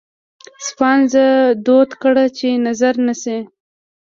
[0.67, 1.25] سپانځه
[1.65, 3.39] دود کړه چې نظره نه شي.